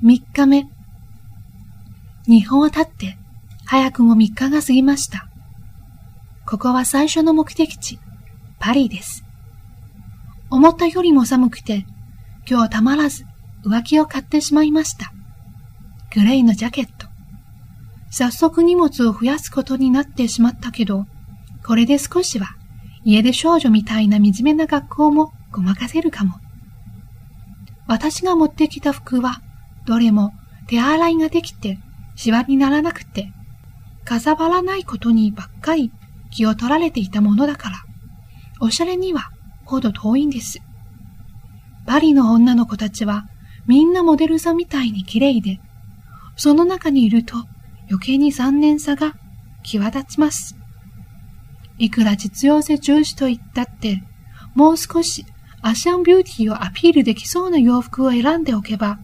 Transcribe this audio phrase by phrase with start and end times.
[0.00, 0.68] 3日目。
[2.28, 3.18] 日本は経って
[3.66, 5.28] 早くも3日が過ぎました。
[6.46, 7.98] ここは最初の目的地、
[8.60, 9.24] パリです。
[10.50, 11.84] 思ったよりも寒くて、
[12.48, 13.26] 今日たまらず
[13.64, 15.12] 浮気を買ってしまいました。
[16.14, 17.08] グレーのジャケット。
[18.08, 21.06] 早速荷物を増やすことになってしまったけど、
[21.66, 22.56] これで少しは
[23.04, 26.36] 家出少女みたいな惨めな学校もごまかせるかも。
[27.88, 29.42] 私が持ってきた服は
[29.88, 30.34] どれも
[30.66, 31.78] 手洗いができて、
[32.14, 33.32] シワにならなくて、
[34.04, 35.90] かさばらないことにばっかり
[36.30, 37.76] 気を取られていたものだから、
[38.60, 39.30] おしゃれには
[39.64, 40.60] ほど遠いんです。
[41.86, 43.28] パリの女の子たちは
[43.66, 45.58] みんなモデルさんみたいに綺麗で、
[46.36, 47.36] その中にいると
[47.88, 49.14] 余計に残念さが
[49.62, 50.54] 際立ちます。
[51.78, 54.02] いくら実用性重視と言ったって、
[54.54, 55.24] もう少し
[55.62, 58.98] アシャンビューティーをアピールできそうな洋服を選んでおけば、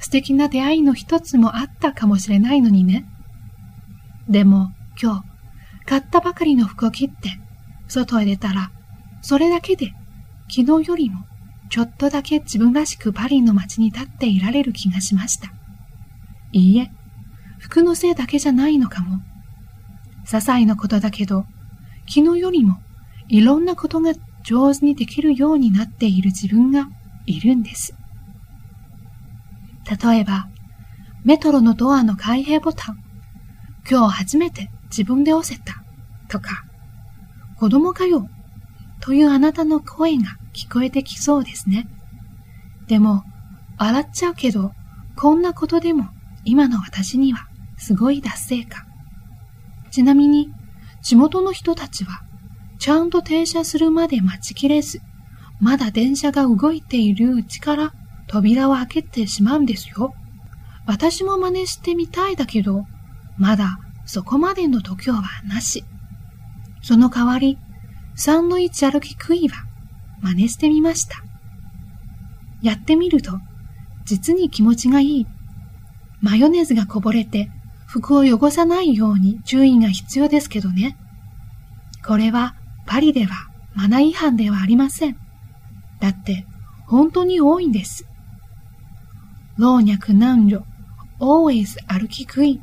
[0.00, 3.06] 素敵な出会いの一つもあったかもしれないのにね。
[4.28, 5.24] でも今日、
[5.86, 7.38] 買ったばかりの服を切って、
[7.88, 8.70] 外へ出たら、
[9.22, 9.92] それだけで
[10.48, 11.26] 昨日よりも
[11.68, 15.52] ちょっとだけ自分らしくパリの街に立っていられる気がしました。
[16.52, 16.90] いいえ、
[17.58, 19.20] 服のせいだけじゃないのかも。
[20.24, 21.44] 些細なことだけど、
[22.08, 22.78] 昨日よりも
[23.28, 26.88] いろんなことが上手にできるようになっている自分が
[27.26, 27.94] いるんです。
[29.88, 30.48] 例えば、
[31.24, 32.96] メトロのドアの開閉ボタン、
[33.88, 35.82] 今日初めて自分で押せた、
[36.28, 36.64] とか、
[37.58, 38.28] 子供かよ、
[39.00, 41.88] というあなたの声が聞こえてきそうですね。
[42.86, 43.24] でも、
[43.78, 44.72] 笑っちゃうけど、
[45.16, 46.08] こんなことでも
[46.44, 48.84] 今の私にはすごい達成感。
[49.90, 50.50] ちなみに、
[51.02, 52.22] 地元の人たちは、
[52.78, 55.00] ちゃんと停車するまで待ちきれず、
[55.60, 57.92] まだ電車が動いているうちから
[58.30, 60.14] 扉を開けてしまうんですよ。
[60.86, 62.86] 私も真似してみたいだけど、
[63.36, 65.84] まだそこまでの度胸はなし。
[66.80, 67.58] その代わり、
[68.14, 69.64] サンドイッチ歩きクイは
[70.22, 71.24] 真似してみました。
[72.62, 73.32] やってみると、
[74.04, 75.26] 実に気持ちがいい。
[76.20, 77.50] マヨネーズがこぼれて、
[77.86, 80.96] 服を汚さないように注意が必要ですけどね。
[82.06, 82.54] これは
[82.86, 85.16] パリではマナー違反ではありません。
[85.98, 86.46] だって
[86.86, 88.06] 本当に多いんです。
[89.60, 90.64] 老若男女、
[91.20, 92.62] always 歩き食い。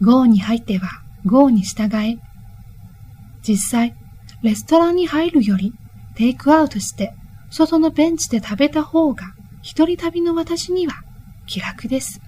[0.00, 0.88] 号に入っては
[1.26, 2.16] 号に従え。
[3.46, 3.94] 実際、
[4.42, 5.74] レストランに入るより
[6.14, 7.12] テイクアウトして
[7.50, 10.94] 外のベンチで食べた方が一人旅の私には
[11.46, 12.22] 気楽です。